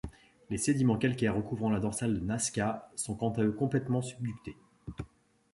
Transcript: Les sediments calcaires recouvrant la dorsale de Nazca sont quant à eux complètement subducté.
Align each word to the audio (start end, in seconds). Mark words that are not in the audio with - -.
Les 0.49 0.57
sediments 0.57 0.97
calcaires 0.97 1.35
recouvrant 1.35 1.69
la 1.69 1.79
dorsale 1.79 2.15
de 2.15 2.25
Nazca 2.25 2.89
sont 2.95 3.13
quant 3.13 3.29
à 3.33 3.43
eux 3.43 3.51
complètement 3.51 4.01
subducté. 4.01 4.57